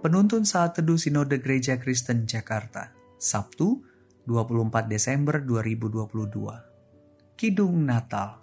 Penuntun 0.00 0.48
Saat 0.48 0.80
Teduh 0.80 0.96
Sinode 0.96 1.44
Gereja 1.44 1.76
Kristen 1.76 2.24
Jakarta, 2.24 2.88
Sabtu 3.20 3.84
24 4.24 4.88
Desember 4.88 5.44
2022. 5.44 7.36
Kidung 7.36 7.84
Natal 7.84 8.40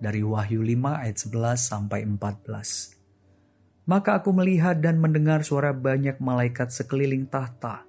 dari 0.00 0.24
Wahyu 0.24 0.64
5 0.64 1.04
ayat 1.04 1.16
11 1.20 1.60
sampai 1.60 2.08
14. 2.08 3.84
Maka 3.84 4.16
aku 4.16 4.32
melihat 4.32 4.80
dan 4.80 4.96
mendengar 4.96 5.44
suara 5.44 5.76
banyak 5.76 6.24
malaikat 6.24 6.72
sekeliling 6.72 7.28
tahta, 7.28 7.84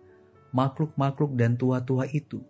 makhluk-makhluk 0.51 1.39
dan 1.39 1.55
tua-tua 1.55 2.11
itu. 2.11 2.43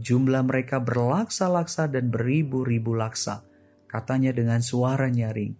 Jumlah 0.00 0.48
mereka 0.48 0.80
berlaksa-laksa 0.80 1.92
dan 1.92 2.08
beribu-ribu 2.08 2.96
laksa. 2.96 3.44
Katanya 3.84 4.32
dengan 4.32 4.64
suara 4.64 5.12
nyaring, 5.12 5.52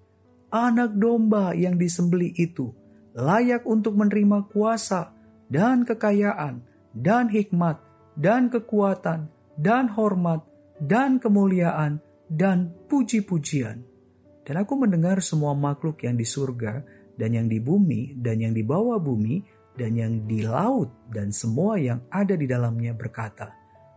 Anak 0.48 0.96
domba 0.96 1.52
yang 1.52 1.76
disembeli 1.76 2.32
itu, 2.40 2.85
layak 3.16 3.64
untuk 3.64 3.96
menerima 3.96 4.44
kuasa 4.52 5.16
dan 5.48 5.88
kekayaan 5.88 6.60
dan 6.92 7.32
hikmat 7.32 7.80
dan 8.12 8.52
kekuatan 8.52 9.32
dan 9.56 9.88
hormat 9.88 10.44
dan 10.76 11.16
kemuliaan 11.16 12.04
dan 12.28 12.76
puji-pujian. 12.92 13.80
Dan 14.46 14.54
aku 14.62 14.78
mendengar 14.78 15.18
semua 15.24 15.56
makhluk 15.56 16.04
yang 16.04 16.14
di 16.20 16.28
surga 16.28 16.84
dan 17.16 17.32
yang 17.32 17.48
di 17.48 17.58
bumi 17.58 18.14
dan 18.20 18.38
yang 18.38 18.52
di 18.52 18.62
bawah 18.62 19.00
bumi 19.00 19.42
dan 19.74 19.96
yang 19.96 20.28
di 20.28 20.44
laut 20.44 20.92
dan 21.08 21.32
semua 21.32 21.80
yang 21.80 22.04
ada 22.12 22.36
di 22.36 22.44
dalamnya 22.44 22.92
berkata, 22.92 23.50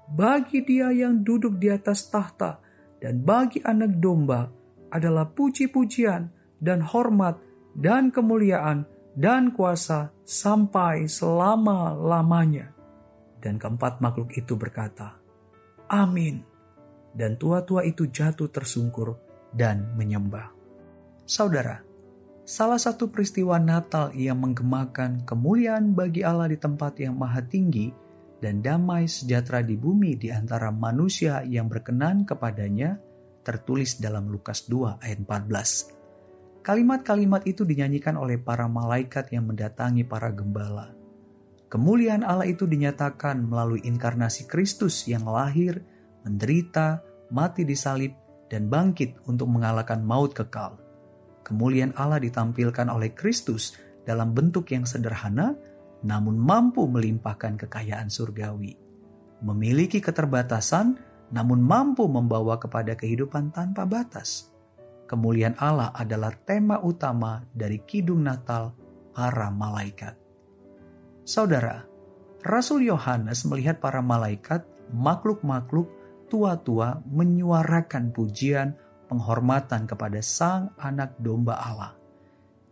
Bagi 0.10 0.64
dia 0.64 0.90
yang 0.96 1.22
duduk 1.22 1.60
di 1.60 1.70
atas 1.70 2.08
tahta 2.08 2.58
dan 2.98 3.22
bagi 3.22 3.62
anak 3.62 4.00
domba 4.00 4.48
adalah 4.90 5.30
puji-pujian 5.30 6.32
dan 6.58 6.82
hormat 6.82 7.38
dan 7.78 8.10
kemuliaan 8.10 8.99
dan 9.20 9.52
kuasa 9.52 10.16
sampai 10.24 11.12
selama-lamanya. 11.12 12.72
Dan 13.44 13.60
keempat 13.60 14.00
makhluk 14.00 14.32
itu 14.40 14.56
berkata, 14.56 15.20
Amin. 15.92 16.48
Dan 17.12 17.36
tua-tua 17.36 17.84
itu 17.84 18.08
jatuh 18.08 18.48
tersungkur 18.48 19.20
dan 19.52 19.92
menyembah. 20.00 20.56
Saudara, 21.28 21.84
salah 22.48 22.80
satu 22.80 23.12
peristiwa 23.12 23.60
Natal 23.60 24.16
yang 24.16 24.40
menggemakan 24.40 25.28
kemuliaan 25.28 25.92
bagi 25.92 26.24
Allah 26.24 26.48
di 26.48 26.56
tempat 26.56 26.96
yang 27.04 27.20
maha 27.20 27.44
tinggi 27.44 27.92
dan 28.40 28.64
damai 28.64 29.12
sejahtera 29.12 29.60
di 29.60 29.76
bumi 29.76 30.16
di 30.16 30.32
antara 30.32 30.72
manusia 30.72 31.44
yang 31.44 31.68
berkenan 31.68 32.24
kepadanya 32.24 32.96
tertulis 33.44 34.00
dalam 34.00 34.32
Lukas 34.32 34.64
2 34.72 35.04
ayat 35.04 35.20
14. 35.28 35.99
Kalimat-kalimat 36.70 37.50
itu 37.50 37.66
dinyanyikan 37.66 38.14
oleh 38.14 38.38
para 38.38 38.70
malaikat 38.70 39.34
yang 39.34 39.50
mendatangi 39.50 40.06
para 40.06 40.30
gembala. 40.30 40.94
Kemuliaan 41.66 42.22
Allah 42.22 42.46
itu 42.46 42.70
dinyatakan 42.70 43.42
melalui 43.42 43.82
inkarnasi 43.82 44.46
Kristus 44.46 45.10
yang 45.10 45.26
lahir, 45.26 45.82
menderita, 46.22 47.02
mati 47.34 47.66
di 47.66 47.74
salib, 47.74 48.14
dan 48.54 48.70
bangkit 48.70 49.18
untuk 49.26 49.50
mengalahkan 49.50 50.06
maut 50.06 50.38
kekal. 50.38 50.78
Kemuliaan 51.42 51.90
Allah 51.98 52.22
ditampilkan 52.22 52.86
oleh 52.86 53.18
Kristus 53.18 53.74
dalam 54.06 54.38
bentuk 54.38 54.70
yang 54.70 54.86
sederhana, 54.86 55.58
namun 56.06 56.38
mampu 56.38 56.86
melimpahkan 56.86 57.58
kekayaan 57.66 58.14
surgawi. 58.14 58.78
Memiliki 59.42 59.98
keterbatasan, 59.98 61.02
namun 61.34 61.66
mampu 61.66 62.06
membawa 62.06 62.62
kepada 62.62 62.94
kehidupan 62.94 63.58
tanpa 63.58 63.90
batas 63.90 64.54
kemuliaan 65.10 65.58
Allah 65.58 65.90
adalah 65.98 66.30
tema 66.46 66.78
utama 66.86 67.42
dari 67.50 67.82
Kidung 67.82 68.22
Natal 68.22 68.78
para 69.10 69.50
malaikat. 69.50 70.14
Saudara, 71.26 71.90
Rasul 72.46 72.86
Yohanes 72.86 73.42
melihat 73.50 73.82
para 73.82 74.06
malaikat, 74.06 74.64
makhluk-makhluk 74.94 75.90
tua-tua 76.30 77.02
menyuarakan 77.10 78.14
pujian 78.14 78.78
penghormatan 79.10 79.90
kepada 79.90 80.22
Sang 80.22 80.72
Anak 80.78 81.18
Domba 81.18 81.58
Allah. 81.58 81.98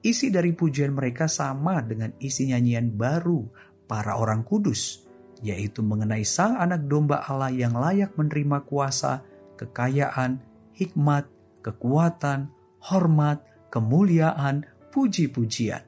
Isi 0.06 0.30
dari 0.30 0.54
pujian 0.54 0.94
mereka 0.94 1.26
sama 1.26 1.82
dengan 1.82 2.14
isi 2.22 2.48
nyanyian 2.48 2.94
baru 2.94 3.44
para 3.90 4.16
orang 4.16 4.46
kudus, 4.46 5.04
yaitu 5.42 5.82
mengenai 5.82 6.24
Sang 6.24 6.56
Anak 6.62 6.86
Domba 6.86 7.26
Allah 7.26 7.50
yang 7.50 7.76
layak 7.76 8.14
menerima 8.14 8.64
kuasa, 8.64 9.26
kekayaan, 9.58 10.40
hikmat, 10.78 11.26
kekuatan, 11.62 12.52
hormat, 12.88 13.44
kemuliaan, 13.74 14.66
puji-pujian. 14.92 15.84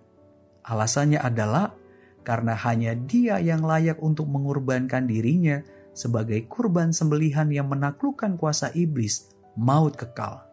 Alasannya 0.65 1.17
adalah 1.17 1.73
karena 2.21 2.53
hanya 2.53 2.93
Dia 2.93 3.41
yang 3.41 3.65
layak 3.65 3.97
untuk 4.03 4.29
mengorbankan 4.29 5.09
dirinya 5.09 5.65
sebagai 5.97 6.45
kurban 6.45 6.93
sembelihan 6.93 7.49
yang 7.49 7.67
menaklukkan 7.73 8.37
kuasa 8.37 8.69
iblis, 8.77 9.33
maut 9.57 9.97
kekal. 9.97 10.45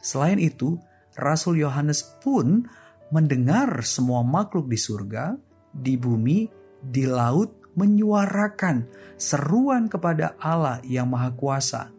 Selain 0.00 0.40
itu, 0.40 0.80
Rasul 1.14 1.60
Yohanes 1.60 2.02
pun 2.24 2.64
mendengar 3.12 3.84
semua 3.84 4.24
makhluk 4.24 4.66
di 4.72 4.80
surga, 4.80 5.36
di 5.68 6.00
bumi, 6.00 6.48
di 6.80 7.04
laut 7.04 7.76
menyuarakan 7.76 8.88
seruan 9.20 9.86
kepada 9.92 10.34
Allah 10.40 10.80
yang 10.88 11.12
Maha 11.12 11.30
Kuasa, 11.36 11.92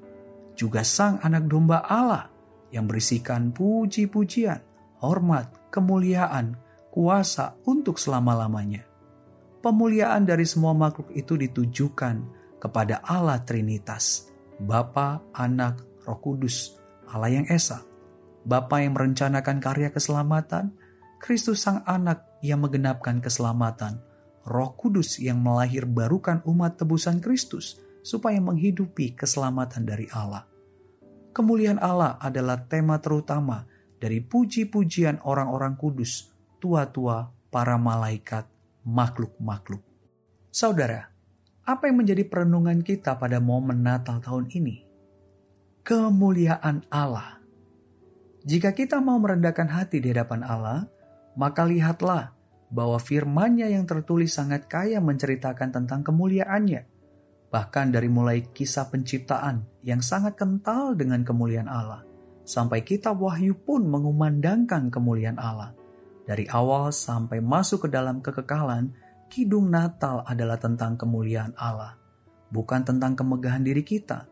juga 0.58 0.82
Sang 0.82 1.22
Anak 1.22 1.46
Domba 1.46 1.86
Allah 1.86 2.33
yang 2.74 2.90
berisikan 2.90 3.54
puji-pujian, 3.54 4.60
hormat, 4.98 5.70
kemuliaan, 5.70 6.58
kuasa 6.90 7.54
untuk 7.70 8.02
selama-lamanya. 8.02 8.82
Pemuliaan 9.62 10.26
dari 10.26 10.44
semua 10.44 10.74
makhluk 10.74 11.14
itu 11.14 11.38
ditujukan 11.38 12.26
kepada 12.58 13.00
Allah 13.06 13.40
Trinitas, 13.46 14.28
Bapa, 14.58 15.22
Anak, 15.38 15.86
Roh 16.04 16.20
Kudus, 16.20 16.76
Allah 17.08 17.32
yang 17.32 17.48
Esa, 17.48 17.86
Bapa 18.44 18.82
yang 18.82 18.98
merencanakan 18.98 19.62
karya 19.62 19.94
keselamatan, 19.94 20.76
Kristus 21.22 21.64
Sang 21.64 21.86
Anak 21.88 22.42
yang 22.44 22.60
menggenapkan 22.60 23.24
keselamatan, 23.24 24.04
Roh 24.44 24.76
Kudus 24.76 25.22
yang 25.22 25.40
melahir 25.40 25.88
barukan 25.88 26.44
umat 26.44 26.76
tebusan 26.76 27.24
Kristus 27.24 27.80
supaya 28.04 28.44
menghidupi 28.44 29.16
keselamatan 29.16 29.88
dari 29.88 30.12
Allah 30.12 30.53
kemuliaan 31.34 31.82
Allah 31.82 32.16
adalah 32.22 32.62
tema 32.70 33.02
terutama 33.02 33.66
dari 33.98 34.22
puji-pujian 34.22 35.26
orang-orang 35.26 35.74
kudus, 35.76 36.30
tua-tua, 36.62 37.34
para 37.50 37.76
malaikat, 37.76 38.46
makhluk-makhluk. 38.86 39.82
Saudara, 40.54 41.10
apa 41.66 41.90
yang 41.90 42.06
menjadi 42.06 42.28
perenungan 42.28 42.86
kita 42.86 43.18
pada 43.18 43.42
momen 43.42 43.82
Natal 43.82 44.22
tahun 44.22 44.52
ini? 44.54 44.86
Kemuliaan 45.82 46.86
Allah. 46.94 47.42
Jika 48.44 48.76
kita 48.76 49.00
mau 49.00 49.18
merendahkan 49.18 49.72
hati 49.72 50.04
di 50.04 50.12
hadapan 50.12 50.44
Allah, 50.44 50.86
maka 51.40 51.64
lihatlah 51.64 52.36
bahwa 52.74 53.00
firman-Nya 53.00 53.72
yang 53.72 53.88
tertulis 53.88 54.36
sangat 54.36 54.68
kaya 54.68 55.00
menceritakan 55.00 55.72
tentang 55.72 56.04
kemuliaannya 56.04 56.93
bahkan 57.54 57.94
dari 57.94 58.10
mulai 58.10 58.50
kisah 58.50 58.90
penciptaan 58.90 59.62
yang 59.86 60.02
sangat 60.02 60.34
kental 60.34 60.98
dengan 60.98 61.22
kemuliaan 61.22 61.70
Allah, 61.70 62.02
sampai 62.42 62.82
kitab 62.82 63.22
Wahyu 63.22 63.54
pun 63.54 63.86
mengumandangkan 63.86 64.90
kemuliaan 64.90 65.38
Allah. 65.38 65.78
Dari 66.26 66.50
awal 66.50 66.90
sampai 66.90 67.46
masuk 67.46 67.86
ke 67.86 67.90
dalam 67.94 68.26
kekekalan, 68.26 68.90
Kidung 69.30 69.70
Natal 69.70 70.26
adalah 70.26 70.58
tentang 70.58 70.98
kemuliaan 70.98 71.54
Allah, 71.54 71.94
bukan 72.50 72.82
tentang 72.82 73.14
kemegahan 73.14 73.62
diri 73.62 73.86
kita. 73.86 74.26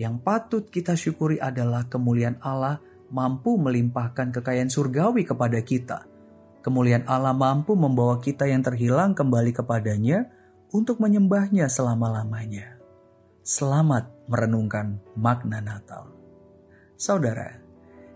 Yang 0.00 0.14
patut 0.24 0.64
kita 0.72 0.96
syukuri 0.96 1.36
adalah 1.36 1.84
kemuliaan 1.84 2.40
Allah 2.40 2.80
mampu 3.12 3.60
melimpahkan 3.60 4.32
kekayaan 4.32 4.72
surgawi 4.72 5.28
kepada 5.28 5.60
kita. 5.60 6.08
Kemuliaan 6.64 7.04
Allah 7.04 7.36
mampu 7.36 7.76
membawa 7.76 8.16
kita 8.16 8.48
yang 8.48 8.64
terhilang 8.64 9.12
kembali 9.12 9.52
kepadanya 9.52 10.35
untuk 10.74 10.98
menyembahnya 10.98 11.70
selama-lamanya. 11.70 12.78
Selamat 13.46 14.10
merenungkan 14.26 14.98
makna 15.14 15.62
Natal. 15.62 16.10
Saudara, 16.98 17.62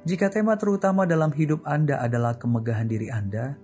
jika 0.03 0.33
tema 0.33 0.57
terutama 0.59 1.07
dalam 1.07 1.31
hidup 1.31 1.63
Anda 1.63 2.03
adalah 2.03 2.35
kemegahan 2.41 2.89
diri 2.91 3.13
Anda, 3.13 3.55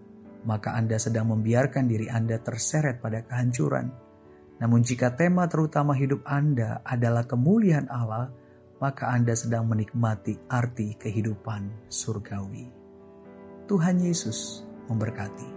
maka 0.46 0.76
Anda 0.78 1.00
sedang 1.00 1.34
membiarkan 1.34 1.90
diri 1.90 2.06
Anda 2.06 2.38
terseret 2.38 3.02
pada 3.02 3.24
kehancuran. 3.26 3.90
Namun 4.62 4.84
jika 4.86 5.16
tema 5.16 5.50
terutama 5.50 5.96
hidup 5.96 6.22
Anda 6.22 6.84
adalah 6.86 7.26
kemuliaan 7.26 7.90
Allah, 7.90 8.30
maka 8.78 9.10
Anda 9.10 9.32
sedang 9.32 9.66
menikmati 9.66 10.36
arti 10.52 10.94
kehidupan 10.94 11.90
surgawi. 11.90 12.68
Tuhan 13.66 13.98
Yesus 13.98 14.62
memberkati. 14.86 15.55